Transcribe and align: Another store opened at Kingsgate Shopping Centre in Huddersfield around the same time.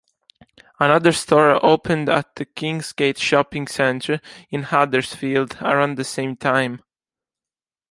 Another 0.79 1.11
store 1.11 1.63
opened 1.63 2.09
at 2.09 2.33
Kingsgate 2.55 3.19
Shopping 3.19 3.67
Centre 3.67 4.19
in 4.49 4.63
Huddersfield 4.63 5.57
around 5.61 5.95
the 5.95 6.03
same 6.03 6.35
time. 6.35 6.81